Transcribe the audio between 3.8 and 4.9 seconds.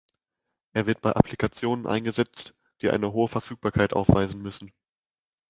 aufweisen müssen.